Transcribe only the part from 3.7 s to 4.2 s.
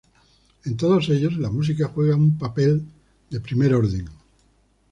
orden.